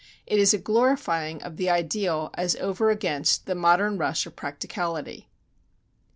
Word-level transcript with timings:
It 0.25 0.39
is 0.39 0.51
a 0.51 0.57
glorifying 0.57 1.43
of 1.43 1.57
the 1.57 1.69
ideal 1.69 2.31
as 2.33 2.55
over 2.55 2.89
against 2.89 3.45
the 3.45 3.53
modern 3.53 3.99
rush 3.99 4.25
of 4.25 4.35
practicality. 4.35 5.29